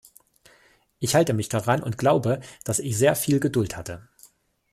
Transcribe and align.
Ich 0.97 1.13
halte 1.13 1.33
mich 1.35 1.47
daran 1.47 1.83
und 1.83 1.99
glaube, 1.99 2.39
dass 2.63 2.79
ich 2.79 2.97
sehr 2.97 3.15
viel 3.15 3.39
Geduld 3.39 3.77
hatte. 3.77 4.09